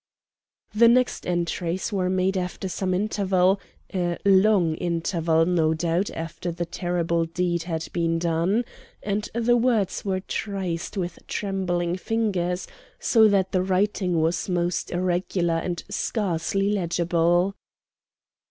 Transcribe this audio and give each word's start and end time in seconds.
The 0.73 0.87
next 0.87 1.27
entries 1.27 1.93
were 1.93 2.09
made 2.09 2.35
after 2.35 2.67
some 2.67 2.95
interval, 2.95 3.61
a 3.93 4.17
long 4.25 4.73
interval, 4.77 5.45
no 5.45 5.75
doubt, 5.75 6.09
after 6.09 6.51
the 6.51 6.65
terrible 6.65 7.25
deed 7.25 7.61
had 7.69 7.87
been 7.93 8.17
done, 8.17 8.65
and 9.03 9.29
the 9.35 9.55
words 9.55 10.03
were 10.03 10.19
traced 10.21 10.97
with 10.97 11.19
trembling 11.27 11.97
fingers, 11.97 12.65
so 12.99 13.27
that 13.27 13.51
the 13.51 13.61
writing 13.61 14.19
was 14.19 14.49
most 14.49 14.89
irregular 14.89 15.57
and 15.57 15.83
scarcely 15.87 16.71
legible. 16.71 17.53